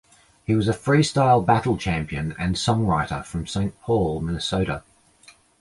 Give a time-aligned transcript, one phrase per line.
[0.45, 4.81] He was a freestyle battle champion and songwriter from Saint Paul, Minnesota.